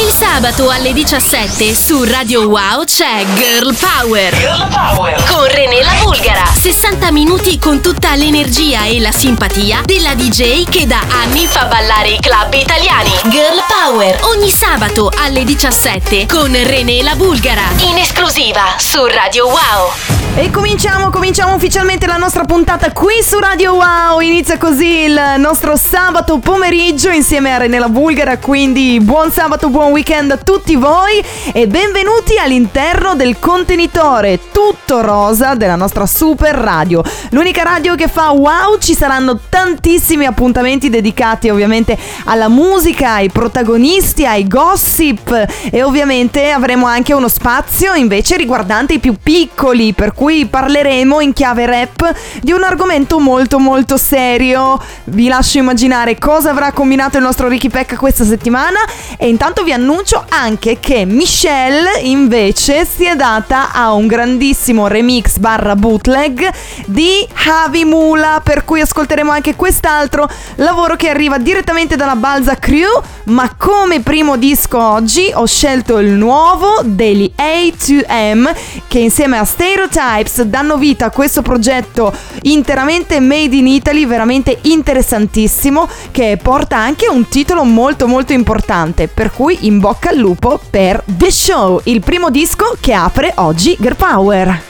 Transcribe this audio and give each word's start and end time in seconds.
Il 0.00 0.12
sabato 0.12 0.70
alle 0.70 0.92
17 0.92 1.74
su 1.74 2.04
Radio 2.04 2.46
Wow 2.46 2.84
c'è 2.84 3.26
Girl 3.34 3.74
Power. 3.74 4.32
Girl 4.32 4.68
Power. 4.68 5.24
Con 5.24 5.44
René 5.48 5.82
la 5.82 5.94
Bulgara. 6.00 6.44
60 6.46 7.10
minuti 7.10 7.58
con 7.58 7.80
tutta 7.80 8.14
l'energia 8.14 8.84
e 8.84 9.00
la 9.00 9.10
simpatia 9.10 9.80
della 9.84 10.14
DJ 10.14 10.68
che 10.68 10.86
da 10.86 11.00
anni 11.10 11.46
fa 11.46 11.64
ballare 11.64 12.10
i 12.10 12.20
club 12.20 12.54
italiani. 12.54 13.10
Girl 13.24 13.60
Power. 13.66 14.20
Ogni 14.26 14.50
sabato 14.50 15.10
alle 15.16 15.42
17 15.42 16.26
con 16.26 16.52
René 16.52 17.02
la 17.02 17.16
Bulgara. 17.16 17.68
In 17.78 17.98
esclusiva 17.98 18.76
su 18.78 19.04
Radio 19.04 19.46
Wow. 19.48 20.17
E 20.40 20.52
cominciamo, 20.52 21.10
cominciamo 21.10 21.56
ufficialmente 21.56 22.06
la 22.06 22.16
nostra 22.16 22.44
puntata 22.44 22.92
qui 22.92 23.14
su 23.24 23.40
Radio 23.40 23.74
Wow. 23.74 24.20
Inizia 24.20 24.56
così 24.56 25.00
il 25.06 25.20
nostro 25.38 25.74
sabato 25.74 26.38
pomeriggio 26.38 27.10
insieme 27.10 27.52
a 27.52 27.56
Renela 27.56 27.88
Bulgara. 27.88 28.38
Quindi 28.38 29.00
buon 29.00 29.32
sabato, 29.32 29.68
buon 29.68 29.90
weekend 29.90 30.30
a 30.30 30.36
tutti 30.36 30.76
voi 30.76 31.24
e 31.52 31.66
benvenuti 31.66 32.38
all'interno 32.38 33.16
del 33.16 33.40
contenitore 33.40 34.38
tutto 34.52 35.00
rosa 35.00 35.56
della 35.56 35.74
nostra 35.74 36.06
super 36.06 36.54
radio. 36.54 37.02
L'unica 37.30 37.64
radio 37.64 37.96
che 37.96 38.06
fa 38.06 38.30
wow, 38.30 38.78
ci 38.78 38.94
saranno 38.94 39.40
tantissimi 39.48 40.24
appuntamenti 40.24 40.88
dedicati 40.88 41.48
ovviamente 41.48 41.98
alla 42.26 42.48
musica, 42.48 43.14
ai 43.14 43.28
protagonisti, 43.28 44.24
ai 44.24 44.46
gossip 44.46 45.46
e 45.68 45.82
ovviamente 45.82 46.52
avremo 46.52 46.86
anche 46.86 47.12
uno 47.12 47.26
spazio 47.26 47.94
invece 47.94 48.36
riguardante 48.36 48.94
i 48.94 48.98
più 49.00 49.16
piccoli, 49.20 49.92
per 49.94 50.14
cui 50.14 50.26
cui 50.28 50.44
parleremo 50.44 51.20
in 51.20 51.32
chiave 51.32 51.64
rap 51.64 52.14
di 52.42 52.52
un 52.52 52.62
argomento 52.62 53.18
molto 53.18 53.58
molto 53.58 53.96
serio. 53.96 54.78
Vi 55.04 55.26
lascio 55.26 55.56
immaginare 55.56 56.18
cosa 56.18 56.50
avrà 56.50 56.70
combinato 56.70 57.16
il 57.16 57.22
nostro 57.22 57.48
Ricky 57.48 57.70
Peck 57.70 57.96
questa 57.96 58.24
settimana 58.24 58.78
e 59.16 59.26
intanto 59.26 59.62
vi 59.62 59.72
annuncio 59.72 60.22
anche 60.28 60.80
che 60.80 61.06
Michelle 61.06 62.00
invece 62.02 62.84
si 62.84 63.06
è 63.06 63.16
data 63.16 63.72
a 63.72 63.94
un 63.94 64.06
grandissimo 64.06 64.86
remix 64.86 65.38
barra 65.38 65.74
bootleg 65.74 66.46
di 66.84 67.26
Javi 67.34 67.86
Mula 67.86 68.42
per 68.44 68.66
cui 68.66 68.82
ascolteremo 68.82 69.32
anche 69.32 69.56
quest'altro 69.56 70.28
lavoro 70.56 70.96
che 70.96 71.08
arriva 71.08 71.38
direttamente 71.38 71.96
dalla 71.96 72.16
Balza 72.16 72.56
Crew 72.56 73.00
ma 73.24 73.54
come 73.56 74.00
primo 74.00 74.36
disco 74.36 74.78
oggi 74.78 75.30
ho 75.32 75.46
scelto 75.46 75.96
il 75.98 76.10
nuovo 76.10 76.80
degli 76.84 77.32
A2M 77.34 78.54
che 78.86 78.98
insieme 78.98 79.38
a 79.38 79.44
Stereotype 79.44 80.16
Vibes 80.18 80.42
danno 80.42 80.76
vita 80.76 81.06
a 81.06 81.10
questo 81.10 81.42
progetto 81.42 82.12
interamente 82.42 83.20
made 83.20 83.54
in 83.54 83.68
Italy, 83.68 84.04
veramente 84.04 84.58
interessantissimo, 84.62 85.88
che 86.10 86.38
porta 86.42 86.76
anche 86.76 87.08
un 87.08 87.28
titolo 87.28 87.62
molto 87.62 88.08
molto 88.08 88.32
importante, 88.32 89.06
per 89.06 89.30
cui 89.30 89.58
in 89.62 89.78
bocca 89.78 90.10
al 90.10 90.16
lupo 90.16 90.60
per 90.70 91.02
The 91.06 91.30
Show, 91.30 91.80
il 91.84 92.00
primo 92.00 92.30
disco 92.30 92.76
che 92.80 92.92
apre 92.92 93.32
oggi 93.36 93.76
Girl 93.78 93.96
Power. 93.96 94.62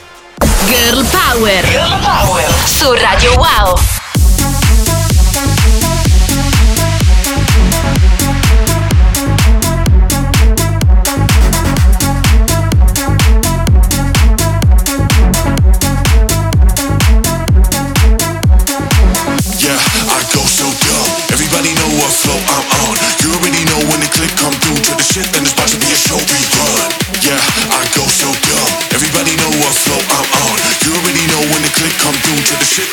Girl 0.65 1.05
Power. 1.05 1.65
Girl 1.65 1.99
Power. 1.99 2.45
Su 2.65 2.93
Radio 2.93 3.33
Wow. 3.35 3.98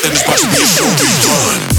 and 0.03 0.13
it's 0.13 0.21
about 0.23 0.37
to 0.37 0.47
be 0.47 0.57
a 0.57 0.67
fucking 0.67 1.67
done. 1.71 1.76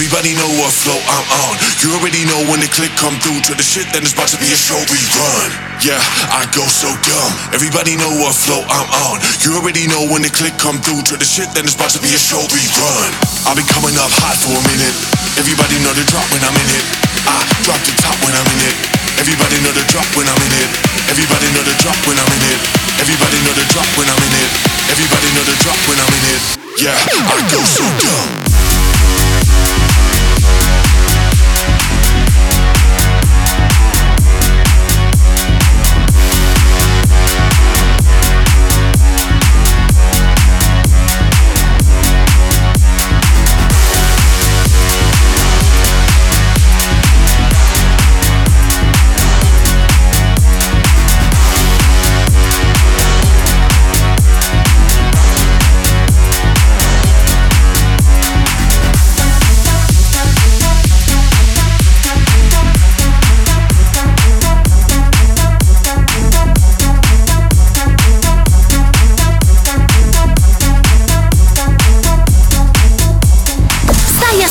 Everybody 0.00 0.32
know 0.32 0.48
what 0.56 0.72
flow 0.72 0.96
I'm 0.96 1.28
on. 1.44 1.60
You 1.84 1.92
already 1.92 2.24
know 2.24 2.40
when 2.48 2.64
the 2.64 2.72
click 2.72 2.88
come 2.96 3.12
through 3.20 3.36
to 3.44 3.52
the 3.52 3.60
shit, 3.60 3.84
then 3.92 4.00
it's 4.00 4.16
about 4.16 4.32
to 4.32 4.40
be 4.40 4.48
a 4.48 4.56
show 4.56 4.80
we 4.88 4.96
run. 4.96 5.48
Yeah, 5.84 6.00
I 6.32 6.48
go 6.56 6.64
so 6.64 6.88
dumb. 7.04 7.32
Everybody 7.52 8.00
know 8.00 8.08
what 8.16 8.32
flow 8.32 8.64
I'm 8.64 8.88
on. 9.12 9.20
You 9.44 9.60
already 9.60 9.84
know 9.92 10.08
when 10.08 10.24
the 10.24 10.32
click 10.32 10.56
come 10.56 10.80
through 10.80 11.04
to 11.12 11.20
the 11.20 11.28
shit, 11.28 11.52
then 11.52 11.68
it's 11.68 11.76
about 11.76 11.92
to 11.92 12.00
be 12.00 12.08
a 12.16 12.16
show 12.16 12.40
we 12.48 12.64
run. 12.80 13.12
I've 13.44 13.60
been 13.60 13.68
coming 13.68 13.92
up 14.00 14.08
hot 14.24 14.40
for 14.40 14.56
a 14.56 14.64
minute. 14.72 14.96
Everybody 15.36 15.76
know 15.84 15.92
the 15.92 16.08
drop 16.08 16.24
when 16.32 16.40
I'm 16.48 16.56
in 16.56 16.68
it. 16.80 16.86
I 17.28 17.36
drop 17.68 17.84
the 17.84 17.92
top 18.00 18.16
when 18.24 18.32
I'm 18.32 18.48
in 18.56 18.72
it. 18.72 18.76
Everybody 19.20 19.60
know 19.60 19.72
the 19.76 19.84
drop 19.92 20.08
when 20.16 20.24
I'm 20.24 20.40
in 20.40 20.52
it. 20.64 20.70
Everybody 21.12 21.44
know 21.52 21.60
the 21.60 21.76
drop 21.76 22.00
when 22.08 22.16
I'm 22.16 22.32
in 22.40 22.44
it. 22.48 22.60
Everybody 23.04 23.36
know 23.44 23.52
the 23.52 23.68
drop 23.68 23.88
when 24.00 24.08
I'm 24.08 24.16
in 24.16 24.32
it. 24.32 24.50
Everybody 24.96 25.28
know 25.36 25.44
the 25.44 25.56
drop 25.60 25.76
when 25.84 26.00
I'm 26.00 26.08
in 26.08 26.24
it. 26.40 26.42
Yeah, 26.88 26.96
I 26.96 27.36
go 27.52 27.60
so 27.68 27.84
dumb. 28.00 28.49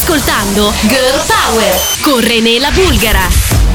Ascoltando 0.10 0.74
Girl 0.88 1.22
Power 1.28 1.80
con 2.02 2.20
René 2.24 2.60
Bulgara. 2.72 3.69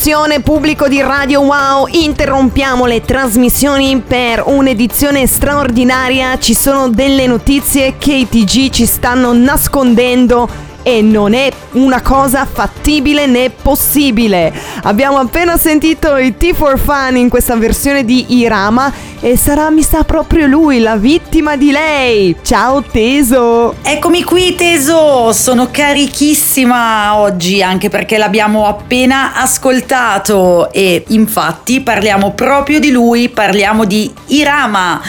Attenzione 0.00 0.40
pubblico 0.40 0.88
di 0.88 1.02
Radio 1.02 1.42
Wow, 1.42 1.86
interrompiamo 1.86 2.86
le 2.86 3.02
trasmissioni 3.02 4.00
per 4.00 4.42
un'edizione 4.46 5.26
straordinaria. 5.26 6.38
Ci 6.38 6.54
sono 6.54 6.88
delle 6.88 7.26
notizie 7.26 7.98
che 7.98 8.14
i 8.14 8.26
TG 8.26 8.70
ci 8.70 8.86
stanno 8.86 9.34
nascondendo 9.34 10.48
e 10.82 11.02
non 11.02 11.34
è 11.34 11.50
una 11.72 12.02
cosa 12.02 12.46
fattibile 12.46 13.26
né 13.26 13.50
possibile. 13.50 14.52
Abbiamo 14.82 15.18
appena 15.18 15.56
sentito 15.56 16.16
i 16.16 16.34
T4 16.38 16.76
Fun 16.78 17.16
in 17.16 17.28
questa 17.28 17.56
versione 17.56 18.04
di 18.04 18.36
Irama 18.38 18.92
e 19.20 19.36
sarà 19.36 19.70
mi 19.70 19.82
sa 19.82 20.02
proprio 20.04 20.46
lui 20.46 20.80
la 20.80 20.96
vittima 20.96 21.56
di 21.56 21.70
lei. 21.70 22.36
Ciao 22.42 22.82
Teso! 22.82 23.76
Eccomi 23.82 24.24
qui 24.24 24.54
Teso, 24.54 25.32
sono 25.32 25.68
carichissima 25.70 27.16
oggi 27.16 27.62
anche 27.62 27.88
perché 27.88 28.16
l'abbiamo 28.16 28.66
appena 28.66 29.34
ascoltato 29.34 30.72
e 30.72 31.04
infatti 31.08 31.80
parliamo 31.80 32.32
proprio 32.32 32.80
di 32.80 32.90
lui, 32.90 33.28
parliamo 33.28 33.84
di 33.84 34.10
Irama. 34.28 35.00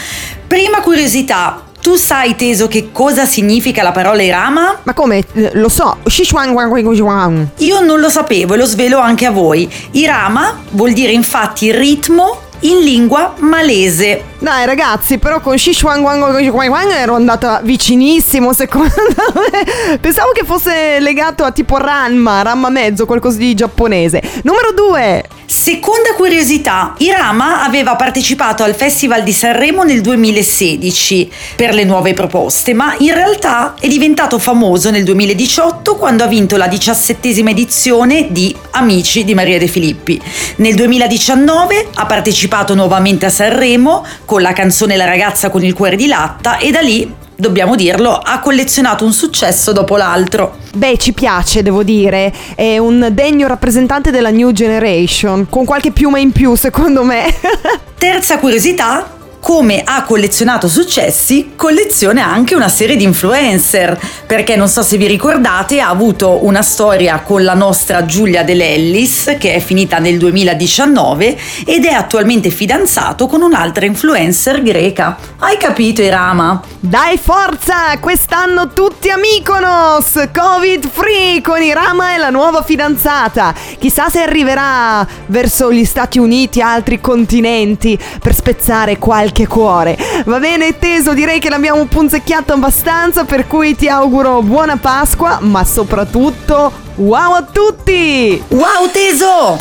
Prima 0.46 0.80
curiosità, 0.82 1.62
tu 1.82 1.96
sai, 1.96 2.36
Teso, 2.36 2.68
che 2.68 2.90
cosa 2.92 3.26
significa 3.26 3.82
la 3.82 3.90
parola 3.90 4.22
Irama? 4.22 4.78
Ma 4.84 4.94
come? 4.94 5.24
Eh, 5.32 5.50
Lo 5.54 5.68
so. 5.68 5.96
Io 7.58 7.80
non 7.80 7.98
lo 7.98 8.08
sapevo 8.08 8.54
e 8.54 8.56
lo 8.56 8.64
svelo 8.66 8.98
anche 9.00 9.26
a 9.26 9.32
voi. 9.32 9.68
Irama 9.90 10.60
vuol 10.70 10.92
dire 10.92 11.10
infatti 11.10 11.72
ritmo 11.72 12.38
in 12.62 12.80
lingua 12.80 13.34
malese. 13.38 14.24
Dai 14.38 14.66
ragazzi, 14.66 15.18
però 15.18 15.40
con 15.40 15.56
Shishuang 15.56 16.04
ero 16.92 17.14
andata 17.14 17.60
vicinissimo 17.62 18.52
secondo 18.52 18.92
me. 19.34 19.98
Pensavo 20.00 20.32
che 20.32 20.44
fosse 20.44 20.98
legato 21.00 21.44
a 21.44 21.52
tipo 21.52 21.76
Ranma, 21.76 22.42
Ranma 22.42 22.68
mezzo, 22.68 23.06
qualcosa 23.06 23.38
di 23.38 23.54
giapponese. 23.54 24.20
Numero 24.42 24.72
2. 24.72 25.24
Seconda 25.44 26.14
curiosità, 26.16 26.94
Irama 26.98 27.62
aveva 27.62 27.94
partecipato 27.94 28.62
al 28.62 28.74
Festival 28.74 29.22
di 29.22 29.32
Sanremo 29.32 29.82
nel 29.82 30.00
2016 30.00 31.30
per 31.56 31.74
le 31.74 31.84
nuove 31.84 32.14
proposte, 32.14 32.72
ma 32.72 32.94
in 32.98 33.12
realtà 33.12 33.74
è 33.78 33.86
diventato 33.86 34.38
famoso 34.38 34.90
nel 34.90 35.04
2018 35.04 35.96
quando 35.96 36.24
ha 36.24 36.26
vinto 36.26 36.56
la 36.56 36.68
diciassettesima 36.68 37.50
edizione 37.50 38.28
di 38.30 38.56
Amici 38.70 39.24
di 39.24 39.34
Maria 39.34 39.58
De 39.58 39.66
Filippi. 39.66 40.20
Nel 40.56 40.74
2019 40.74 41.88
ha 41.94 42.06
partecipato 42.06 42.51
nuovamente 42.74 43.24
a 43.24 43.30
Sanremo 43.30 44.04
con 44.26 44.42
la 44.42 44.52
canzone 44.52 44.96
La 44.96 45.06
ragazza 45.06 45.48
con 45.48 45.64
il 45.64 45.72
cuore 45.72 45.96
di 45.96 46.06
latta 46.06 46.58
e 46.58 46.70
da 46.70 46.80
lì 46.80 47.20
dobbiamo 47.34 47.74
dirlo, 47.74 48.12
ha 48.12 48.40
collezionato 48.40 49.04
un 49.04 49.12
successo 49.12 49.72
dopo 49.72 49.96
l'altro. 49.96 50.58
Beh, 50.74 50.98
ci 50.98 51.12
piace, 51.12 51.62
devo 51.62 51.82
dire. 51.82 52.32
È 52.54 52.76
un 52.76 53.08
degno 53.12 53.48
rappresentante 53.48 54.10
della 54.10 54.30
New 54.30 54.52
Generation, 54.52 55.46
con 55.48 55.64
qualche 55.64 55.90
piuma 55.90 56.18
in 56.18 56.30
più, 56.30 56.54
secondo 56.54 57.02
me. 57.02 57.34
Terza 57.98 58.38
curiosità, 58.38 59.08
come 59.42 59.82
ha 59.84 60.04
collezionato 60.04 60.68
successi, 60.68 61.54
colleziona 61.56 62.24
anche 62.24 62.54
una 62.54 62.68
serie 62.68 62.94
di 62.94 63.02
influencer, 63.02 63.98
perché 64.24 64.54
non 64.54 64.68
so 64.68 64.82
se 64.82 64.96
vi 64.96 65.08
ricordate, 65.08 65.80
ha 65.80 65.88
avuto 65.88 66.44
una 66.46 66.62
storia 66.62 67.22
con 67.22 67.42
la 67.42 67.54
nostra 67.54 68.04
Giulia 68.04 68.44
Dell'Ellis, 68.44 69.34
che 69.40 69.54
è 69.54 69.58
finita 69.58 69.98
nel 69.98 70.16
2019, 70.16 71.36
ed 71.66 71.84
è 71.84 71.90
attualmente 71.90 72.50
fidanzato 72.50 73.26
con 73.26 73.42
un'altra 73.42 73.84
influencer 73.84 74.62
greca. 74.62 75.18
Hai 75.40 75.56
capito, 75.56 76.02
Irama? 76.02 76.62
Dai 76.78 77.18
forza, 77.18 77.98
quest'anno 77.98 78.68
tutti 78.68 79.10
a 79.10 79.16
Mykonos, 79.16 80.28
covid 80.32 80.88
free 80.88 81.40
con 81.40 81.60
Irama 81.60 82.14
e 82.14 82.18
la 82.18 82.30
nuova 82.30 82.62
fidanzata. 82.62 83.52
Chissà 83.78 84.08
se 84.08 84.20
arriverà 84.20 85.04
verso 85.26 85.72
gli 85.72 85.84
Stati 85.84 86.20
Uniti 86.20 86.60
e 86.60 86.62
altri 86.62 87.00
continenti 87.00 87.98
per 88.20 88.34
spezzare 88.36 88.98
qualche 88.98 89.30
cuore. 89.46 89.96
Va 90.26 90.38
bene, 90.38 90.78
teso, 90.78 91.14
direi 91.14 91.40
che 91.40 91.48
l'abbiamo 91.48 91.84
punzecchiato 91.86 92.52
abbastanza, 92.52 93.24
per 93.24 93.46
cui 93.46 93.74
ti 93.74 93.88
auguro 93.88 94.42
buona 94.42 94.76
Pasqua, 94.76 95.38
ma 95.40 95.64
soprattutto 95.64 96.72
wow 96.96 97.32
a 97.32 97.42
tutti! 97.42 98.42
Wow, 98.48 98.90
teso! 98.92 99.58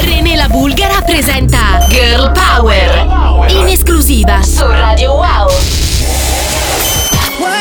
René 0.00 0.36
la 0.36 0.48
Bulgara 0.48 1.00
presenta 1.02 1.84
Girl 1.88 2.32
Power. 2.32 3.48
In 3.48 3.66
esclusiva 3.68 4.42
su 4.42 4.66
Radio 4.66 5.12
Wow. 5.14 5.85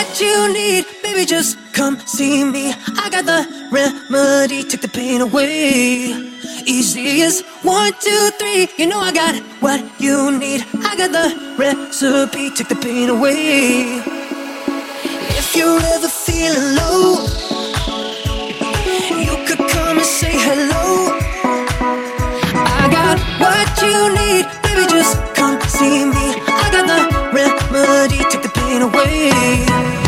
What 0.05 0.21
you 0.21 0.53
need, 0.53 0.85
baby, 1.01 1.25
just 1.25 1.57
come 1.73 1.99
see 2.05 2.43
me. 2.43 2.73
I 2.95 3.09
got 3.09 3.25
the 3.25 3.41
remedy, 3.71 4.63
take 4.63 4.81
the 4.81 4.87
pain 4.87 5.19
away. 5.19 6.13
Easy 6.63 7.23
as 7.23 7.41
one, 7.63 7.91
two, 7.99 8.29
three. 8.39 8.69
You 8.77 8.85
know 8.85 8.99
I 8.99 9.11
got 9.11 9.35
what 9.61 9.81
you 9.99 10.31
need. 10.37 10.63
I 10.85 10.95
got 10.95 11.11
the 11.11 11.55
recipe, 11.57 12.51
take 12.51 12.67
the 12.69 12.75
pain 12.75 13.09
away. 13.09 13.99
If 15.41 15.55
you're 15.55 15.81
ever 15.81 16.07
feeling 16.07 16.75
low, 16.77 17.25
you 19.25 19.35
could 19.47 19.67
come 19.69 19.97
and 19.97 20.05
say 20.05 20.31
hello. 20.31 21.17
I 22.53 22.87
got 22.91 23.17
what 23.41 23.67
you 23.81 23.99
need, 24.21 24.45
baby, 24.61 24.85
just 24.87 25.17
come 25.35 25.59
see 25.61 26.05
me. 26.05 26.25
I 26.47 26.69
got 26.71 26.85
the 26.87 27.24
remedy, 27.35 28.17
take 28.29 28.41
the 28.41 28.49
pain 28.49 28.81
away. 28.81 30.04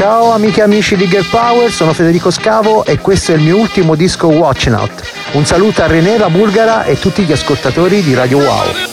Ciao 0.00 0.30
amiche 0.30 0.60
e 0.60 0.62
amici 0.62 0.96
di 0.96 1.06
Girl 1.06 1.26
Power, 1.28 1.70
sono 1.70 1.92
Federico 1.92 2.30
Scavo 2.30 2.86
e 2.86 3.00
questo 3.00 3.32
è 3.32 3.34
il 3.34 3.42
mio 3.42 3.58
ultimo 3.58 3.94
disco 3.94 4.28
Watching 4.28 4.74
Out. 4.74 5.02
Un 5.32 5.44
saluto 5.44 5.82
a 5.82 5.88
René 5.88 6.16
la 6.16 6.30
Bulgara 6.30 6.84
e 6.84 6.98
tutti 6.98 7.22
gli 7.22 7.32
ascoltatori 7.32 8.00
di 8.00 8.14
Radio 8.14 8.38
Wow. 8.38 8.89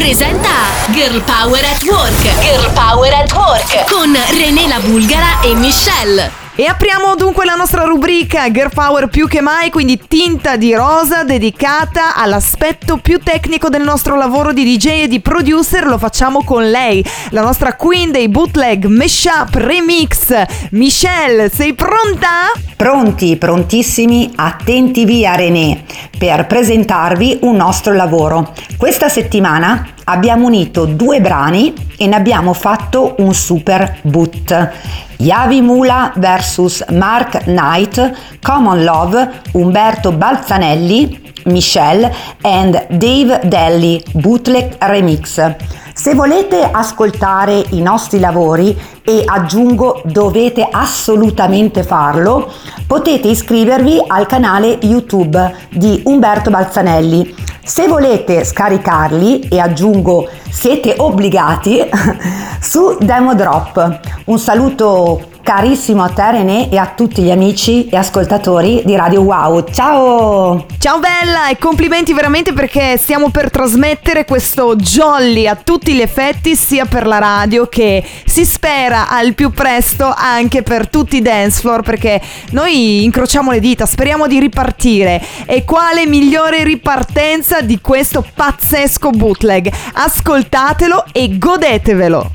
Presenta 0.00 0.48
Girl 0.94 1.20
Power 1.24 1.62
at 1.62 1.82
Work. 1.82 2.22
Girl 2.40 2.72
Power 2.72 3.12
at 3.12 3.30
Work 3.34 3.92
con 3.92 4.16
René 4.30 4.66
la 4.66 4.80
Bulgara 4.80 5.40
e 5.42 5.54
Michelle. 5.54 6.49
E 6.60 6.66
apriamo 6.66 7.14
dunque 7.14 7.46
la 7.46 7.54
nostra 7.54 7.84
rubrica 7.84 8.50
Girl 8.50 8.68
Power 8.74 9.08
più 9.08 9.26
che 9.26 9.40
mai, 9.40 9.70
quindi 9.70 9.98
tinta 10.06 10.56
di 10.56 10.74
rosa 10.74 11.24
dedicata 11.24 12.14
all'aspetto 12.14 12.98
più 12.98 13.18
tecnico 13.18 13.70
del 13.70 13.80
nostro 13.80 14.14
lavoro 14.14 14.52
di 14.52 14.64
DJ 14.64 15.04
e 15.04 15.08
di 15.08 15.20
producer. 15.20 15.86
Lo 15.86 15.96
facciamo 15.96 16.44
con 16.44 16.68
lei, 16.68 17.02
la 17.30 17.40
nostra 17.40 17.76
queen 17.76 18.12
dei 18.12 18.28
bootleg, 18.28 18.84
mashup, 18.84 19.54
remix. 19.54 20.34
Michelle, 20.72 21.48
sei 21.48 21.72
pronta? 21.72 22.52
Pronti, 22.76 23.38
prontissimi, 23.38 24.30
attenti 24.34 25.06
via 25.06 25.36
René 25.36 25.82
per 26.18 26.46
presentarvi 26.46 27.38
un 27.40 27.56
nostro 27.56 27.94
lavoro. 27.94 28.52
Questa 28.76 29.08
settimana 29.08 29.92
abbiamo 30.04 30.46
unito 30.46 30.84
due 30.84 31.22
brani 31.22 31.72
e 31.96 32.06
ne 32.06 32.16
abbiamo 32.16 32.52
fatto 32.52 33.14
un 33.20 33.32
super 33.32 34.00
boot. 34.02 35.08
Yavi 35.20 35.60
Mula 35.60 36.14
vs 36.16 36.86
Mark 36.92 37.44
Knight, 37.44 38.38
Common 38.40 38.82
Love, 38.82 39.42
Umberto 39.52 40.12
Balzanelli, 40.12 41.32
Michelle 41.44 42.10
and 42.40 42.86
Dave 42.88 43.40
Delli, 43.44 44.02
Bootleg 44.14 44.76
Remix. 44.78 45.56
Se 45.92 46.14
volete 46.14 46.66
ascoltare 46.72 47.62
i 47.72 47.82
nostri 47.82 48.18
lavori 48.18 48.74
e 49.04 49.22
aggiungo 49.26 50.00
dovete 50.06 50.66
assolutamente 50.70 51.82
farlo, 51.82 52.50
potete 52.86 53.28
iscrivervi 53.28 54.02
al 54.06 54.24
canale 54.24 54.78
YouTube 54.80 55.54
di 55.68 56.00
Umberto 56.06 56.48
Balzanelli. 56.48 57.34
Se 57.70 57.86
volete 57.86 58.44
scaricarli 58.44 59.46
e 59.48 59.60
aggiungo 59.60 60.28
siete 60.50 60.96
obbligati 60.98 61.78
su 62.60 62.98
Demo 63.00 63.36
Drop. 63.36 64.00
Un 64.24 64.38
saluto 64.40 65.29
carissimo 65.42 66.02
a 66.02 66.08
te 66.08 66.30
René 66.30 66.68
e 66.70 66.76
a 66.76 66.92
tutti 66.94 67.22
gli 67.22 67.30
amici 67.30 67.88
e 67.88 67.96
ascoltatori 67.96 68.82
di 68.84 68.96
Radio 68.96 69.22
Wow. 69.22 69.64
Ciao! 69.70 70.66
Ciao 70.78 70.98
bella 70.98 71.48
e 71.48 71.58
complimenti 71.58 72.12
veramente 72.12 72.52
perché 72.52 72.96
stiamo 72.96 73.30
per 73.30 73.50
trasmettere 73.50 74.24
questo 74.24 74.76
jolly 74.76 75.46
a 75.46 75.56
tutti 75.56 75.92
gli 75.92 76.00
effetti 76.00 76.54
sia 76.56 76.86
per 76.86 77.06
la 77.06 77.18
radio 77.18 77.66
che 77.66 78.04
si 78.24 78.44
spera 78.44 79.08
al 79.08 79.34
più 79.34 79.50
presto 79.50 80.12
anche 80.16 80.62
per 80.62 80.88
tutti 80.88 81.16
i 81.16 81.22
dance 81.22 81.60
floor 81.60 81.82
perché 81.82 82.20
noi 82.50 83.04
incrociamo 83.04 83.50
le 83.50 83.60
dita, 83.60 83.86
speriamo 83.86 84.26
di 84.26 84.38
ripartire 84.38 85.22
e 85.46 85.64
quale 85.64 86.06
migliore 86.06 86.64
ripartenza 86.64 87.60
di 87.60 87.80
questo 87.80 88.24
pazzesco 88.34 89.10
bootleg. 89.10 89.70
Ascoltatelo 89.94 91.04
e 91.12 91.38
godetevelo. 91.38 92.30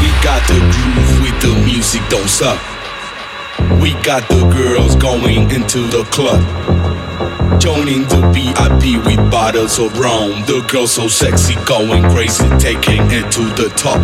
We 0.00 0.10
got 0.20 1.07
the 1.40 1.54
music, 1.64 2.02
don't 2.08 2.28
stop. 2.28 2.58
We 3.80 3.92
got 4.02 4.28
the 4.28 4.48
girls 4.50 4.96
going 4.96 5.50
into 5.50 5.86
the 5.86 6.04
club. 6.10 6.40
Joining 7.60 8.02
the 8.08 8.22
VIP 8.34 9.04
with 9.04 9.30
bottles 9.30 9.78
of 9.78 9.98
rum. 9.98 10.44
The 10.46 10.64
girls 10.70 10.92
so 10.92 11.08
sexy, 11.08 11.54
going 11.64 12.02
crazy, 12.10 12.48
taking 12.58 13.02
it 13.10 13.30
to 13.32 13.44
the 13.54 13.68
top. 13.76 14.00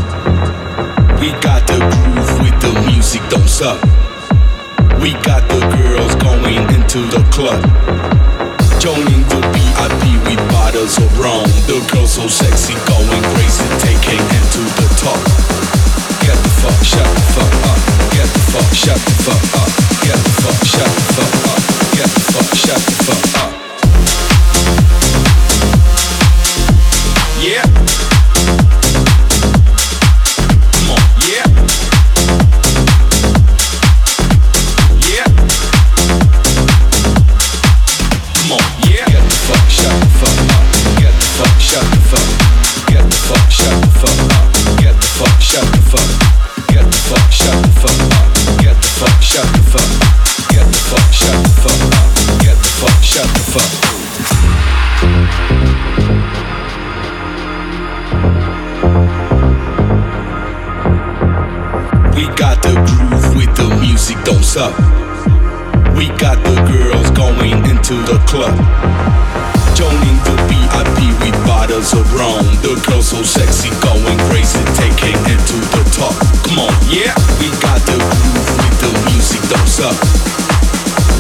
We 1.21 1.31
got 1.41 1.67
the 1.67 1.79
groove 1.79 2.41
with 2.41 2.57
the 2.61 2.73
music, 2.91 3.23
don't 3.31 3.49
stop. 3.49 3.83
We 5.01 5.13
got 5.23 5.49
the 5.49 5.61
girls 5.79 6.15
going 6.17 6.67
into 6.75 7.01
the 7.15 7.23
club. 7.35 7.63
Joining 8.81 9.23
the 9.33 9.41
VIP 9.55 10.03
with 10.29 10.43
bottles 10.51 10.99
of 10.99 11.19
rum. 11.19 11.47
The 11.67 11.79
girls 11.93 12.15
so 12.15 12.29
sexy, 12.29 12.75
going 12.87 13.23
crazy, 13.35 13.67
taking 13.81 14.23
it 14.23 14.45
to 14.55 14.63
the 14.79 14.89
top. 14.99 15.84
Fuck, 16.65 16.83
shut 16.83 17.05
the 17.05 17.21
up. 17.69 17.79
Get 18.15 18.27
the 18.33 18.41
fuck, 18.49 18.73
up. 19.61 19.69
Get 20.01 20.17
the 20.17 20.31
fuck 20.41 20.65
up. 21.53 21.61
Get 21.93 22.09
the 22.09 22.21
fuck, 22.33 22.55
shut 22.55 22.79
the 22.79 23.05
fuck 23.05 23.45
up. 23.45 23.54
We 62.25 62.33
got 62.37 62.63
the 62.63 62.73
groove 62.73 63.37
with 63.37 63.53
the 63.55 63.69
music, 63.85 64.17
don't 64.25 64.43
suck. 64.43 64.73
We 65.93 66.09
got 66.17 66.41
the 66.41 66.57
girls 66.65 67.11
going 67.11 67.61
into 67.69 68.01
the 68.09 68.17
club. 68.25 68.57
Joining 69.77 70.17
the 70.25 70.33
VIP 70.49 71.13
with 71.21 71.37
bottles 71.45 71.93
of 71.93 72.09
rum. 72.17 72.49
The 72.65 72.81
girls 72.89 73.09
so 73.09 73.21
sexy, 73.23 73.69
going 73.85 74.17
crazy, 74.33 74.65
taking 74.73 75.21
it 75.29 75.41
to 75.53 75.59
the 75.77 75.85
top. 75.93 76.17
Come 76.49 76.65
on, 76.65 76.73
yeah. 76.89 77.13
We 77.37 77.53
got 77.61 77.85
the 77.85 78.01
groove 78.01 78.49
with 78.57 78.77
the 78.81 78.93
music, 79.13 79.45
don't 79.53 79.69
suck. 79.69 79.93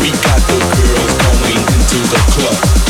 We 0.00 0.08
got 0.24 0.40
the 0.48 0.56
girls 0.56 1.12
going 1.20 1.60
into 1.68 2.00
the 2.00 2.20
club. 2.32 2.83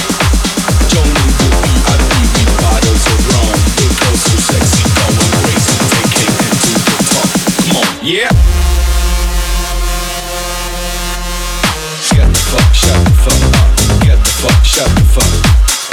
Fuck, 14.44 14.64
shut 14.64 14.88
the 14.96 15.04
fuck. 15.08 15.32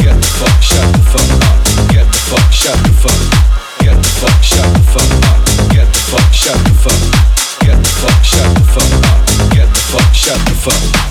Get 0.03 0.15
the 0.15 0.27
fuck, 0.27 0.61
shut 0.61 0.91
the 0.91 0.99
fuck 1.11 1.29
up. 1.47 1.57
Get 1.87 2.05
the 2.05 2.19
fuck, 2.27 2.51
shut 2.51 2.77
the 2.83 2.91
fuck. 2.91 3.21
Get 3.79 3.95
the 3.95 4.09
fuck, 4.19 4.43
shut 4.43 4.67
the 4.73 4.81
fuck 4.91 5.11
up. 5.31 5.39
Get 5.71 5.87
the 5.87 5.99
fuck, 6.11 6.33
shut 6.33 6.59
the 6.65 6.73
fuck. 6.83 6.99
Get 7.65 7.77
the 7.77 7.89
fuck, 8.01 8.23
shut 8.23 8.55
the 8.55 8.63
fuck 8.73 8.91
up. 9.07 9.55
Get 9.55 9.67
the 9.67 9.79
fuck, 9.91 10.13
shut 10.13 10.39
the 10.45 10.55
fuck. 10.55 11.10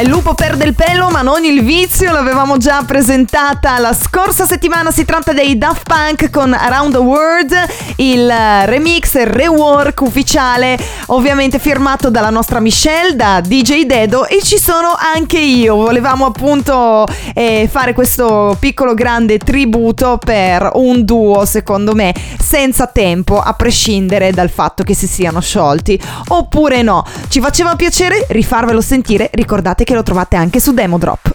Il 0.00 0.08
lupo 0.08 0.34
perde 0.34 0.64
il 0.64 0.74
pelo 0.74 1.08
ma 1.08 1.22
non 1.22 1.44
il 1.44 1.62
vizio, 1.62 2.12
l'avevamo 2.12 2.56
già 2.58 2.82
presentata 2.86 3.78
la 3.78 3.94
scorsa 3.94 4.44
settimana, 4.44 4.90
si 4.90 5.04
tratta 5.04 5.32
dei 5.32 5.56
Daft 5.56 5.82
Punk 5.88 6.30
con 6.30 6.52
Around 6.52 6.92
the 6.92 6.98
World, 6.98 7.54
il 7.96 8.28
eh, 8.28 8.66
remix, 8.66 9.14
il 9.14 9.26
rework 9.26 10.00
ufficiale, 10.02 10.78
ovviamente 11.06 11.58
firmato 11.58 12.10
dalla 12.10 12.30
nostra 12.30 12.60
Michelle, 12.60 13.14
da 13.14 13.40
DJ 13.40 13.84
Dedo 13.84 14.26
e 14.26 14.42
ci 14.42 14.58
sono 14.58 14.94
anche 15.14 15.38
io, 15.38 15.76
volevamo 15.76 16.26
appunto 16.26 17.06
eh, 17.34 17.68
fare 17.70 17.92
questo 17.92 18.56
piccolo 18.58 18.94
grande 18.94 19.38
tributo 19.38 20.18
per 20.18 20.70
un 20.74 21.04
duo 21.04 21.44
secondo 21.44 21.94
me 21.94 22.14
senza 22.38 22.86
tempo 22.86 23.40
a 23.40 23.52
prescindere 23.54 24.32
dal 24.32 24.50
fatto 24.50 24.82
che 24.82 24.94
si 24.94 25.06
siano 25.06 25.40
sciolti. 25.40 26.00
Oppure 26.28 26.82
no, 26.82 27.04
ci 27.28 27.40
faceva 27.40 27.76
piacere 27.76 28.26
rifarvelo 28.28 28.80
sentire, 28.80 29.30
ricordate 29.32 29.84
che 29.84 29.94
lo 29.94 30.02
trovate 30.02 30.36
anche 30.36 30.60
su 30.60 30.72
Demo 30.72 30.98
Drop. 30.98 31.34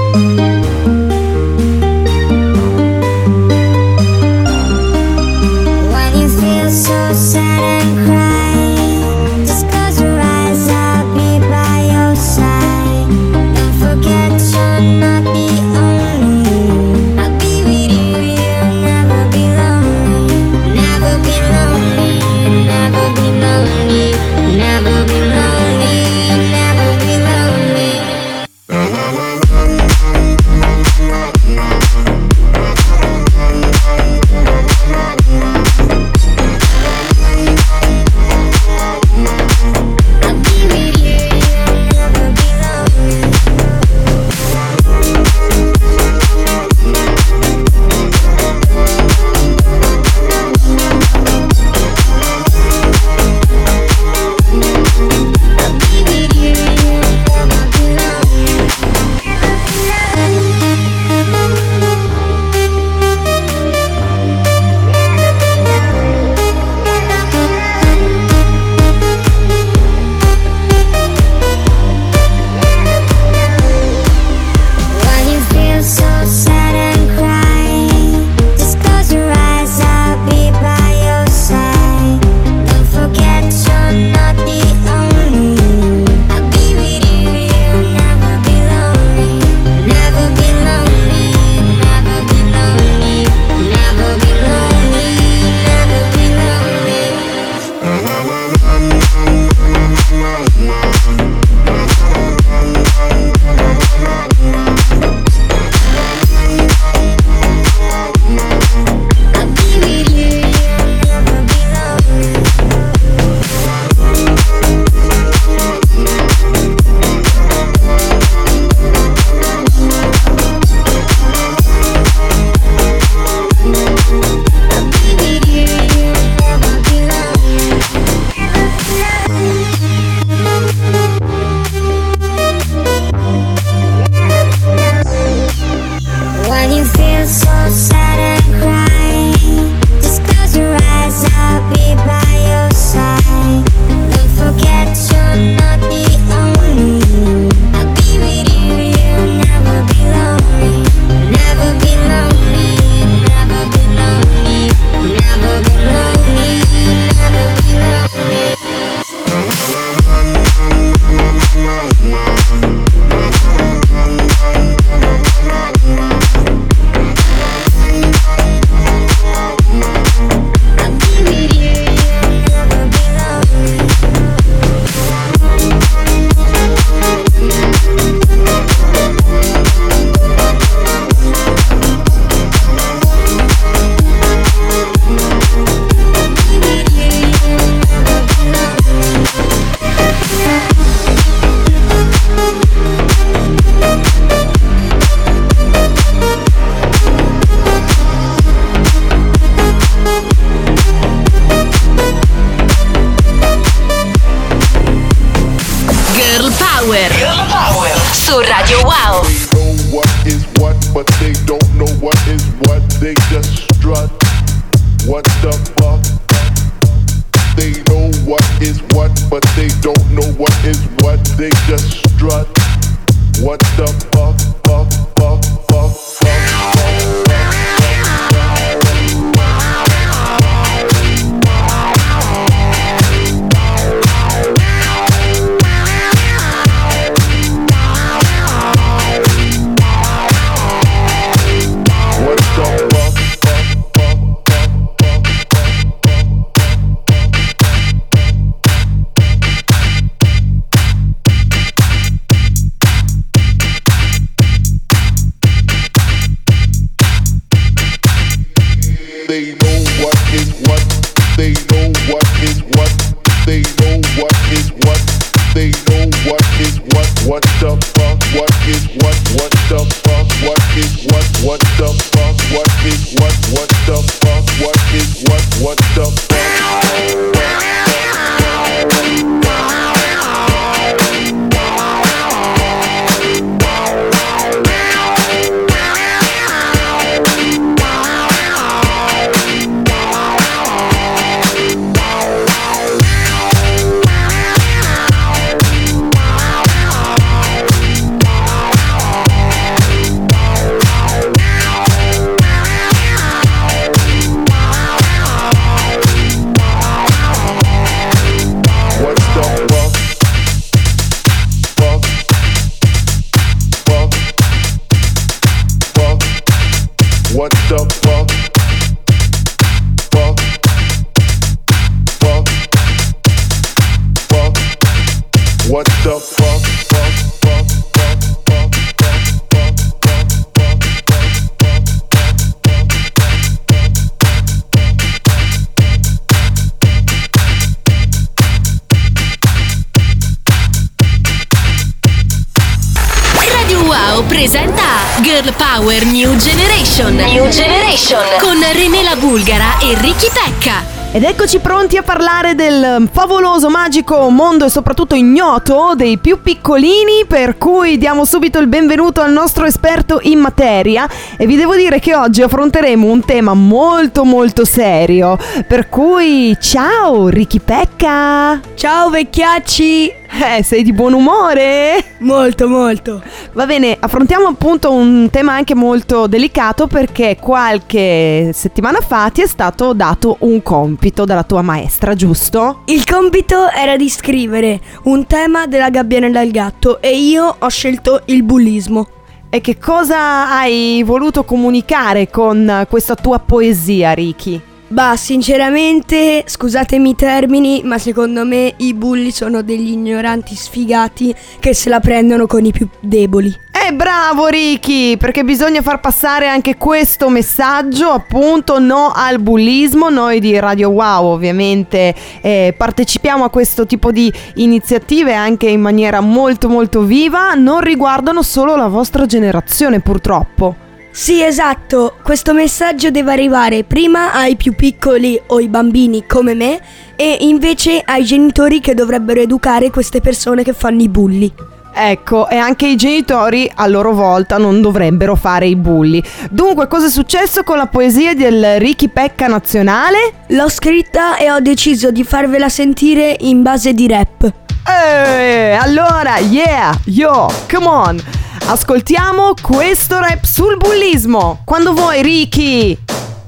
Wow 344.11 344.25
presenta 344.25 344.83
Girl 345.21 345.53
Power 345.53 346.05
New 346.05 346.35
Generation. 346.35 347.15
New 347.15 347.47
Generation. 347.47 348.19
Con 348.41 348.59
René 348.73 349.03
la 349.03 349.15
Bulgara 349.15 349.79
e 349.79 349.95
Ricky 350.01 350.27
Pecca. 350.33 350.83
Ed 351.13 351.23
eccoci 351.23 351.59
pronti 351.59 351.95
a 351.95 352.03
parlare 352.03 352.53
del 352.53 353.07
favoloso, 353.09 353.69
magico 353.69 354.29
mondo 354.29 354.65
e 354.65 354.69
soprattutto 354.69 355.15
ignoto 355.15 355.93
dei 355.95 356.17
più 356.17 356.41
piccolini, 356.41 357.25
per 357.25 357.57
cui 357.57 357.97
diamo 357.97 358.25
subito 358.25 358.59
il 358.59 358.67
benvenuto 358.67 359.21
al 359.21 359.31
nostro 359.31 359.65
esperto 359.65 360.19
in 360.23 360.39
materia 360.39 361.07
e 361.37 361.45
vi 361.45 361.55
devo 361.55 361.75
dire 361.75 361.99
che 361.99 362.13
oggi 362.13 362.41
affronteremo 362.41 363.07
un 363.07 363.23
tema 363.23 363.53
molto 363.53 364.25
molto 364.25 364.65
serio, 364.65 365.37
per 365.67 365.87
cui 365.87 366.57
ciao 366.59 367.29
Ricky 367.29 367.59
Pecca! 367.59 368.59
Ciao 368.75 369.09
vecchiacci! 369.09 370.20
Eh, 370.33 370.63
sei 370.63 370.81
di 370.81 370.93
buon 370.93 371.11
umore? 371.13 372.15
Molto, 372.19 372.69
molto. 372.69 373.21
Va 373.51 373.65
bene, 373.65 373.97
affrontiamo 373.99 374.47
appunto 374.47 374.91
un 374.91 375.27
tema 375.29 375.53
anche 375.53 375.75
molto 375.75 376.25
delicato 376.27 376.87
perché 376.87 377.37
qualche 377.39 378.51
settimana 378.53 379.01
fa 379.01 379.29
ti 379.29 379.41
è 379.41 379.45
stato 379.45 379.93
dato 379.93 380.37
un 380.39 380.63
compito 380.63 381.25
dalla 381.25 381.43
tua 381.43 381.61
maestra, 381.61 382.15
giusto? 382.15 382.83
Il 382.85 383.05
compito 383.05 383.69
era 383.69 383.97
di 383.97 384.09
scrivere 384.09 384.79
un 385.03 385.27
tema 385.27 385.67
della 385.67 385.89
gabbianella 385.89 386.39
del 386.39 386.51
gatto 386.51 387.01
e 387.01 387.13
io 387.17 387.53
ho 387.59 387.69
scelto 387.69 388.21
il 388.25 388.43
bullismo. 388.43 389.07
E 389.49 389.59
che 389.59 389.77
cosa 389.77 390.49
hai 390.49 391.03
voluto 391.05 391.43
comunicare 391.43 392.29
con 392.29 392.85
questa 392.89 393.15
tua 393.15 393.39
poesia, 393.39 394.13
Ricky? 394.13 394.70
Bah, 394.91 395.15
sinceramente, 395.15 396.43
scusatemi 396.45 397.11
i 397.11 397.15
termini, 397.15 397.81
ma 397.85 397.97
secondo 397.97 398.43
me 398.43 398.73
i 398.75 398.93
bulli 398.93 399.31
sono 399.31 399.61
degli 399.61 399.91
ignoranti 399.91 400.53
sfigati 400.53 401.33
che 401.61 401.73
se 401.73 401.87
la 401.87 402.01
prendono 402.01 402.45
con 402.45 402.65
i 402.65 402.73
più 402.73 402.89
deboli. 402.99 403.57
Eh 403.71 403.93
bravo 403.93 404.47
Ricky, 404.47 405.15
perché 405.15 405.45
bisogna 405.45 405.81
far 405.81 406.01
passare 406.01 406.49
anche 406.49 406.75
questo 406.75 407.29
messaggio, 407.29 408.09
appunto 408.09 408.79
no 408.79 409.13
al 409.15 409.39
bullismo. 409.39 410.09
Noi 410.09 410.41
di 410.41 410.59
Radio 410.59 410.89
Wow 410.89 411.25
ovviamente 411.27 412.13
eh, 412.41 412.75
partecipiamo 412.77 413.45
a 413.45 413.49
questo 413.49 413.85
tipo 413.85 414.11
di 414.11 414.31
iniziative 414.55 415.33
anche 415.33 415.69
in 415.69 415.79
maniera 415.79 416.19
molto 416.19 416.67
molto 416.67 417.03
viva, 417.03 417.53
non 417.53 417.79
riguardano 417.79 418.41
solo 418.41 418.75
la 418.75 418.87
vostra 418.87 419.25
generazione 419.25 420.01
purtroppo. 420.01 420.80
Sì, 421.11 421.43
esatto, 421.43 422.15
questo 422.23 422.53
messaggio 422.53 423.11
deve 423.11 423.33
arrivare 423.33 423.83
prima 423.83 424.33
ai 424.33 424.55
più 424.55 424.73
piccoli 424.73 425.39
o 425.47 425.59
i 425.59 425.67
bambini 425.67 426.25
come 426.25 426.53
me 426.53 426.79
e 427.17 427.37
invece 427.41 428.01
ai 428.03 428.23
genitori 428.23 428.79
che 428.79 428.93
dovrebbero 428.93 429.41
educare 429.41 429.89
queste 429.89 430.21
persone 430.21 430.63
che 430.63 430.73
fanno 430.73 431.01
i 431.01 431.09
bulli. 431.09 431.53
Ecco, 431.93 432.47
e 432.47 432.55
anche 432.55 432.87
i 432.87 432.95
genitori 432.95 433.69
a 433.75 433.85
loro 433.87 434.13
volta 434.13 434.57
non 434.57 434.79
dovrebbero 434.79 435.35
fare 435.35 435.67
i 435.67 435.75
bulli. 435.75 436.23
Dunque, 436.49 436.87
cosa 436.87 437.07
è 437.07 437.09
successo 437.09 437.63
con 437.63 437.75
la 437.75 437.87
poesia 437.87 438.33
del 438.33 438.79
Ricky 438.79 439.09
Pecca 439.09 439.47
nazionale? 439.47 440.45
L'ho 440.47 440.69
scritta 440.69 441.35
e 441.35 441.51
ho 441.51 441.59
deciso 441.59 442.09
di 442.11 442.23
farvela 442.23 442.69
sentire 442.69 443.35
in 443.41 443.61
base 443.61 443.93
di 443.93 444.07
rap. 444.07 444.49
Eh, 444.87 445.73
allora, 445.73 446.37
yeah, 446.37 446.97
yo, 447.05 447.51
come 447.69 447.85
on. 447.85 448.40
Ascoltiamo 448.65 449.53
questo 449.61 450.19
rap 450.19 450.43
sul 450.45 450.77
bullismo. 450.77 451.61
Quando 451.65 451.93
vuoi, 451.93 452.21
Ricky. 452.21 452.97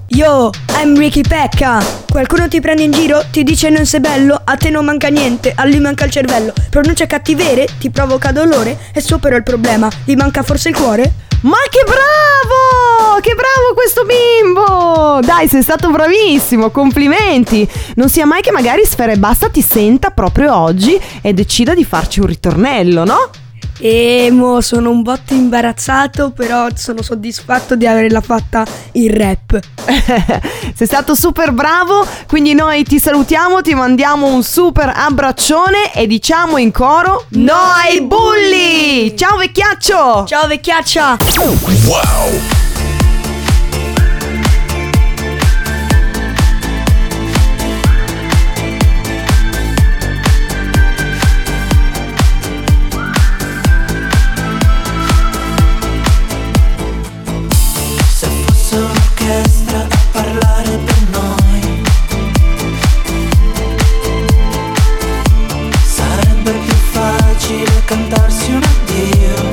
Yo, 0.07 0.49
I'm 0.77 0.97
Ricky 0.97 1.21
Pecca. 1.21 1.81
Qualcuno 2.09 2.47
ti 2.47 2.59
prende 2.59 2.83
in 2.83 2.91
giro, 2.91 3.23
ti 3.31 3.43
dice 3.43 3.69
non 3.69 3.85
sei 3.85 3.99
bello, 3.99 4.39
a 4.43 4.55
te 4.57 4.69
non 4.69 4.85
manca 4.85 5.07
niente, 5.07 5.53
a 5.55 5.65
lui 5.65 5.79
manca 5.79 6.05
il 6.05 6.11
cervello. 6.11 6.53
Pronuncia 6.69 7.07
cattivere, 7.07 7.67
ti 7.79 7.89
provoca 7.89 8.31
dolore, 8.31 8.77
e 8.93 9.01
suo 9.01 9.17
però 9.17 9.35
il 9.35 9.43
problema, 9.43 9.89
gli 10.03 10.15
manca 10.15 10.43
forse 10.43 10.69
il 10.69 10.75
cuore? 10.75 11.13
Ma 11.41 11.57
che 11.69 11.83
bravo! 11.83 13.19
Che 13.21 13.33
bravo 13.33 13.73
questo 13.73 14.05
bimbo! 14.05 15.19
Dai, 15.21 15.47
sei 15.47 15.63
stato 15.63 15.89
bravissimo, 15.89 16.69
complimenti! 16.69 17.67
Non 17.95 18.09
sia 18.09 18.25
mai 18.25 18.41
che 18.41 18.51
magari 18.51 18.85
Sfera 18.85 19.13
e 19.13 19.17
Basta 19.17 19.49
ti 19.49 19.61
senta 19.61 20.11
proprio 20.11 20.55
oggi 20.55 20.99
e 21.21 21.33
decida 21.33 21.73
di 21.73 21.83
farci 21.83 22.19
un 22.19 22.27
ritornello, 22.27 23.03
no? 23.03 23.29
Emo, 23.85 24.61
sono 24.61 24.91
un 24.91 25.01
botto 25.01 25.33
imbarazzato, 25.33 26.31
però 26.31 26.67
sono 26.73 27.01
soddisfatto 27.01 27.75
di 27.75 27.85
averla 27.85 28.21
fatta 28.21 28.65
in 28.93 29.13
rap. 29.13 29.59
Sei 30.73 30.87
stato 30.87 31.15
super 31.15 31.51
bravo, 31.51 32.07
quindi 32.25 32.53
noi 32.53 32.83
ti 32.83 32.97
salutiamo, 32.97 33.61
ti 33.61 33.73
mandiamo 33.73 34.27
un 34.27 34.41
super 34.41 34.89
abbraccione 34.95 35.93
e 35.93 36.07
diciamo 36.07 36.57
in 36.57 36.71
coro 36.71 37.25
No 37.31 37.55
ai 37.55 37.99
bulli! 38.01 39.17
Ciao 39.17 39.35
vecchiaccio! 39.35 40.23
Ciao 40.27 40.47
vecchiaccia! 40.47 41.17
Wow. 41.85 42.72
cantarsi 67.93 68.51
un 68.53 68.63
addio. 68.63 69.52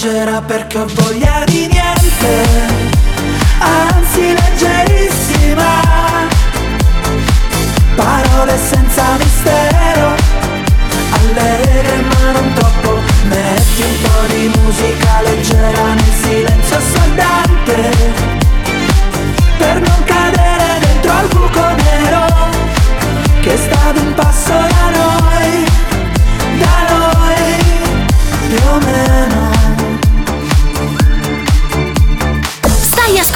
leggera 0.00 0.40
perché 0.40 0.78
ho 0.78 0.86
voglia 0.94 1.44
di 1.44 1.66
niente. 1.66 2.44
Anzi 3.58 4.34
leggerissima. 4.34 5.82
Parole 7.96 8.56
senza 8.56 9.02
mistero. 9.18 10.14
Allegre 11.10 12.02
ma 12.08 12.30
non 12.32 12.52
troppo. 12.54 13.00
Metti 13.24 13.82
un 13.82 14.00
po' 14.00 14.32
di 14.32 14.50
musica 14.58 15.20
leggera 15.22 15.94
nel 15.94 16.12
silenzio 16.20 16.76
assordante 16.76 17.90
Per 19.56 19.80
non 19.80 20.04
cadere 20.04 20.78
dentro 20.80 21.12
al 21.12 21.28
buco 21.28 21.60
nero 21.76 22.26
Che 23.40 23.56
sta 23.56 23.88
ad 23.88 23.96
un 23.98 24.14
passo 24.14 24.50
da 24.50 24.90
noi. 24.96 25.29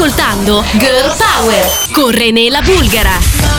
ascoltando 0.04 0.62
Girl 0.72 1.10
Power 1.16 1.64
con 1.94 2.12
René 2.12 2.50
Bulgara. 2.60 3.53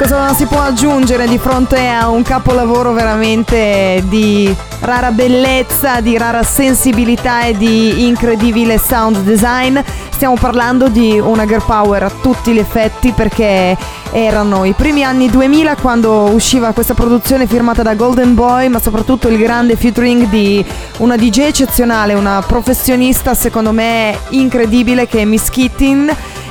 Cosa 0.00 0.32
si 0.32 0.46
può 0.46 0.62
aggiungere 0.62 1.28
di 1.28 1.36
fronte 1.36 1.86
a 1.86 2.08
un 2.08 2.22
capolavoro 2.22 2.92
veramente 2.94 4.02
di 4.06 4.54
rara 4.80 5.10
bellezza, 5.10 6.00
di 6.00 6.16
rara 6.16 6.42
sensibilità 6.42 7.44
e 7.44 7.54
di 7.54 8.06
incredibile 8.06 8.78
sound 8.78 9.18
design? 9.18 9.78
Stiamo 10.08 10.36
parlando 10.40 10.88
di 10.88 11.18
una 11.18 11.44
girl 11.44 11.62
power 11.66 12.04
a 12.04 12.10
tutti 12.22 12.52
gli 12.52 12.58
effetti 12.58 13.12
perché 13.12 13.76
erano 14.10 14.64
i 14.64 14.72
primi 14.72 15.04
anni 15.04 15.28
2000 15.28 15.76
quando 15.76 16.30
usciva 16.32 16.72
questa 16.72 16.94
produzione 16.94 17.46
firmata 17.46 17.82
da 17.82 17.94
Golden 17.94 18.34
Boy, 18.34 18.68
ma 18.68 18.78
soprattutto 18.78 19.28
il 19.28 19.36
grande 19.36 19.76
featuring 19.76 20.28
di 20.28 20.64
una 20.98 21.16
DJ 21.16 21.40
eccezionale, 21.40 22.14
una 22.14 22.42
professionista 22.46 23.34
secondo 23.34 23.72
me 23.72 24.18
incredibile 24.30 25.06
che 25.06 25.20
è 25.20 25.24
Miss 25.26 25.50
Kittin 25.50 26.10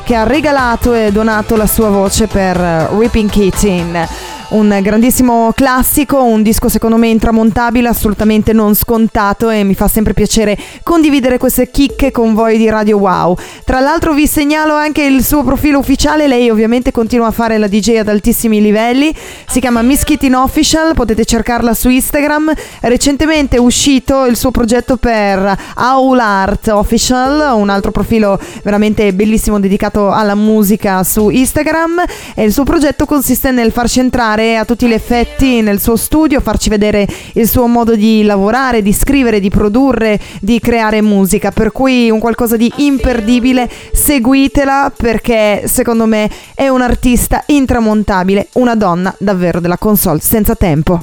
che 0.10 0.16
ha 0.16 0.24
regalato 0.24 0.96
e 0.96 1.12
donato 1.12 1.56
la 1.56 1.68
sua 1.68 1.90
voce 1.90 2.26
per 2.26 2.60
eh, 2.60 2.88
Ripping 2.98 3.30
Kitten. 3.30 4.08
Un 4.50 4.80
grandissimo 4.82 5.52
classico, 5.54 6.24
un 6.24 6.42
disco 6.42 6.70
secondo 6.70 6.98
me 6.98 7.08
intramontabile, 7.10 7.88
assolutamente 7.88 8.52
non 8.52 8.74
scontato 8.74 9.52
e 9.52 9.64
mi 9.64 9.76
fa 9.76 9.88
sempre 9.88 10.16
piacere 10.16 10.58
condividere 10.82 11.38
queste 11.38 11.70
chicche 11.70 12.10
con 12.10 12.34
voi 12.34 12.58
di 12.58 12.68
Radio 12.68 12.98
Wow. 12.98 13.38
Tra 13.64 13.80
l'altro 13.80 14.12
vi 14.14 14.26
segnalo 14.26 14.74
anche 14.74 15.04
il 15.04 15.24
suo 15.24 15.44
profilo 15.44 15.78
ufficiale, 15.78 16.28
lei 16.28 16.50
ovviamente 16.50 16.92
continua 16.92 17.28
a 17.28 17.32
fare 17.32 17.60
la 17.60 17.68
DJ 17.68 17.98
ad 17.98 18.08
altissimi 18.08 18.60
livelli, 18.60 19.14
si 19.48 19.60
chiama 19.60 19.84
Miss 19.84 20.04
Kittin 20.04 20.34
Official, 20.34 20.96
potete 20.96 21.26
cercarla 21.26 21.76
su 21.76 21.90
Instagram. 21.90 22.52
Recentemente 22.80 23.58
è 23.58 23.60
uscito 23.60 24.26
il 24.26 24.36
suo 24.36 24.50
progetto 24.50 24.98
per 24.98 25.58
Owl 25.76 26.18
Art 26.18 26.70
Official, 26.70 27.56
un 27.56 27.70
altro 27.70 27.92
profilo 27.92 28.40
veramente 28.64 29.14
bellissimo 29.14 29.60
dedicato 29.60 30.10
alla 30.10 30.34
musica 30.34 31.04
su 31.04 31.30
Instagram 31.30 32.04
e 32.34 32.46
il 32.46 32.52
suo 32.52 32.64
progetto 32.64 33.06
consiste 33.06 33.52
nel 33.52 33.72
farci 33.72 34.00
entrare 34.00 34.38
a 34.40 34.66
tutti 34.66 34.88
gli 34.88 34.94
effetti 34.94 35.62
nel 35.62 35.80
suo 35.80 35.96
studio, 35.96 36.40
farci 36.40 36.70
vedere 36.70 37.08
il 37.34 37.48
suo 37.48 37.68
modo 37.68 37.96
di 37.96 38.24
lavorare, 38.24 38.82
di 38.82 38.94
scrivere, 38.94 39.40
di 39.40 39.50
produrre, 39.50 40.20
di 40.40 40.60
creare 40.60 41.02
musica, 41.02 41.52
per 41.52 41.72
cui 41.72 42.10
un 42.10 42.20
qualcosa 42.20 42.58
di 42.58 42.72
imperdibile, 42.78 43.70
seguitela 43.92 44.92
perché 44.96 45.64
secondo 45.66 46.06
me 46.06 46.30
è 46.56 46.68
un 46.68 46.82
artista 46.82 47.44
intramontabile, 47.46 48.50
una 48.54 48.76
donna 48.76 49.14
davvero 49.18 49.60
della 49.60 49.78
console 49.78 50.20
senza 50.22 50.56
tempo. 50.56 51.00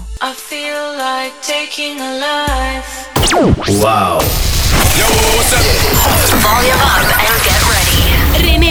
Wow. 3.32 4.20
Volume 6.40 7.65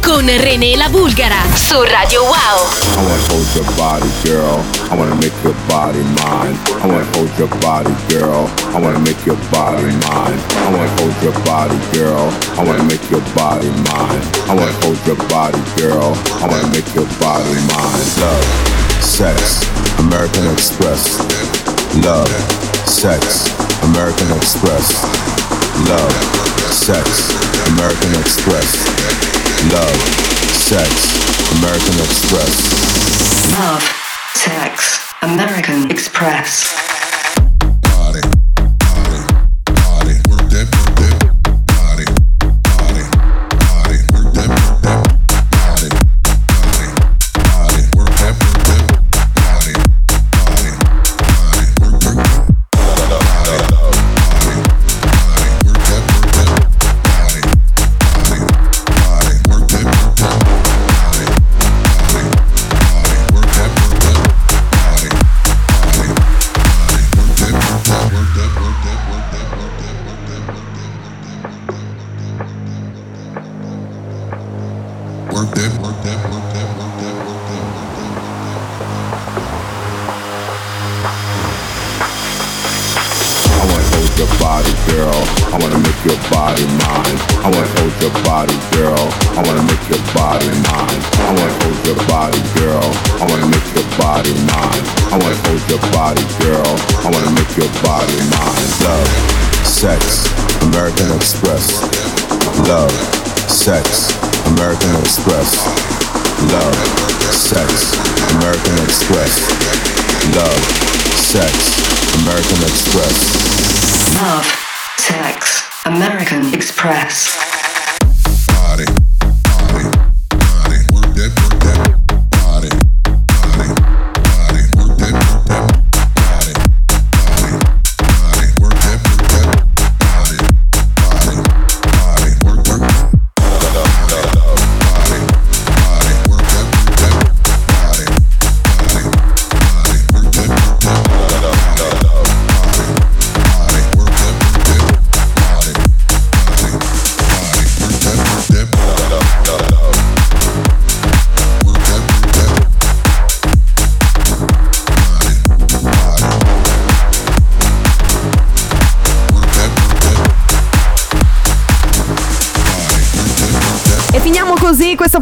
con 0.00 0.26
René 0.26 0.76
La 0.76 0.88
Bulgara 0.88 1.44
su 1.54 1.80
Radio 1.80 2.22
Wow. 2.24 2.32
I 2.32 3.06
wanna 3.06 3.22
hold 3.28 3.46
your 3.54 3.64
body, 3.76 4.10
girl. 4.24 4.60
I 4.90 4.96
wanna 4.96 5.14
make 5.14 5.32
your 5.44 5.54
body 5.68 6.00
mine. 6.00 6.58
I 6.82 6.86
wanna 6.86 7.06
hold 7.14 7.30
your 7.38 7.46
body, 7.60 7.94
girl. 8.08 8.50
I 8.74 8.80
wanna 8.80 8.98
make 8.98 9.24
your 9.24 9.36
body 9.52 9.86
mine. 10.10 10.40
I 10.58 10.70
wanna 10.72 10.90
hold 10.98 11.14
your 11.22 11.32
body, 11.46 11.78
girl. 11.92 12.32
I 12.58 12.64
wanna 12.64 12.82
make 12.82 13.08
your 13.10 13.22
body 13.36 13.70
mine. 13.94 14.22
I 14.50 14.54
wanna 14.58 14.74
hold 14.82 14.98
your 15.06 15.22
body, 15.30 15.62
girl. 15.76 16.18
I 16.42 16.48
wanna 16.48 16.68
make 16.74 16.92
your 16.92 17.06
body 17.22 17.54
mine. 17.70 18.06
Love, 18.18 18.44
sex, 19.00 19.62
American 19.98 20.50
Express. 20.50 21.22
Love, 22.02 22.28
sex, 22.90 23.54
American 23.84 24.32
Express. 24.36 25.04
Love, 25.86 26.12
sex, 26.74 27.30
American 27.70 28.18
Express. 28.18 29.43
Love, 29.72 29.96
sex, 30.52 30.92
American 31.58 31.98
Express. 32.04 33.52
Love, 33.52 33.82
Sex. 34.34 35.00
American 35.22 35.90
Express. 35.90 36.83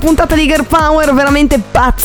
Puntata 0.02 0.34
di 0.34 0.48
Girl 0.48 0.64
Power, 0.64 1.14
veramente 1.14 1.60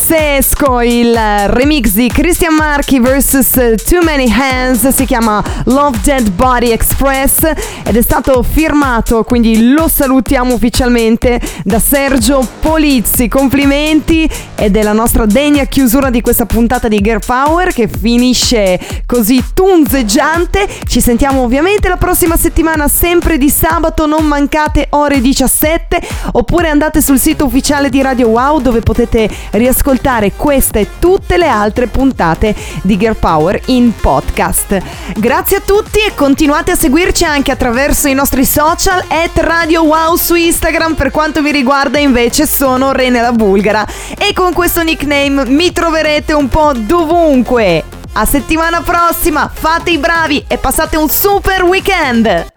pazzesco. 0.07 0.79
Il 0.81 1.13
eh, 1.13 1.47
remix 1.47 1.91
di 1.91 2.07
Christian 2.07 2.55
Marchi 2.55 2.99
vs 2.99 3.75
Too 3.85 4.01
Many 4.01 4.31
Hands 4.31 4.87
si 4.87 5.05
chiama 5.05 5.43
Love 5.65 5.97
Dead 6.01 6.31
Body 6.31 6.71
Express 6.71 7.43
ed 7.83 7.95
è 7.95 8.01
stato 8.01 8.41
firmato, 8.41 9.23
quindi 9.23 9.71
lo 9.71 9.89
salutiamo 9.89 10.53
ufficialmente 10.53 11.41
da 11.63 11.79
Sergio 11.79 12.47
Polizzi. 12.61 13.27
Complimenti 13.27 14.29
ed 14.55 14.77
è 14.77 14.81
la 14.81 14.93
nostra 14.93 15.25
degna 15.25 15.65
chiusura 15.65 16.09
di 16.09 16.21
questa 16.21 16.45
puntata 16.45 16.87
di 16.87 17.01
Girl 17.01 17.21
Power 17.25 17.73
che 17.73 17.89
finisce 17.89 18.79
così 19.05 19.43
tunzeggiante. 19.53 20.67
Ci 20.87 21.01
sentiamo 21.01 21.41
ovviamente 21.41 21.89
la 21.89 21.97
prossima 21.97 22.37
settimana, 22.37 22.87
sempre 22.87 23.37
di 23.37 23.49
sabato, 23.49 24.05
non 24.05 24.25
mancate 24.25 24.87
ore 24.91 25.19
17, 25.19 25.99
oppure 26.33 26.69
andate 26.69 27.01
sul 27.01 27.19
sito 27.19 27.45
ufficiale 27.45 27.89
di 27.89 28.01
Radio 28.01 28.29
Wow 28.29 28.61
dove 28.61 28.79
potete 28.79 29.29
riascoltare 29.51 29.95
questa 30.35 30.79
e 30.79 30.87
tutte 30.99 31.37
le 31.37 31.47
altre 31.47 31.87
puntate 31.87 32.55
di 32.83 32.97
Girl 32.97 33.15
Power 33.15 33.59
in 33.65 33.93
podcast. 33.99 34.79
Grazie 35.15 35.57
a 35.57 35.61
tutti 35.61 35.99
e 35.99 36.13
continuate 36.15 36.71
a 36.71 36.75
seguirci 36.75 37.23
anche 37.23 37.51
attraverso 37.51 38.07
i 38.07 38.13
nostri 38.13 38.45
social 38.45 39.03
at 39.07 39.37
Radio 39.37 39.83
Wow 39.83 40.15
su 40.15 40.35
Instagram. 40.35 40.95
Per 40.95 41.11
quanto 41.11 41.41
mi 41.41 41.51
riguarda 41.51 41.99
invece 41.99 42.45
sono 42.45 42.91
Rene 42.91 43.21
la 43.21 43.31
Bulgara 43.31 43.85
e 44.17 44.33
con 44.33 44.53
questo 44.53 44.83
nickname 44.83 45.45
mi 45.45 45.71
troverete 45.71 46.33
un 46.33 46.47
po' 46.47 46.73
dovunque. 46.73 47.83
A 48.13 48.25
settimana 48.25 48.81
prossima, 48.81 49.49
fate 49.53 49.91
i 49.91 49.97
bravi 49.97 50.45
e 50.47 50.57
passate 50.57 50.97
un 50.97 51.09
super 51.09 51.63
weekend! 51.63 52.55